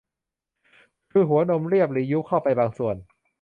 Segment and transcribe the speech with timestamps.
[1.11, 2.95] คือหัวนมเรียบหรือยุบเข้าไปบางส่วน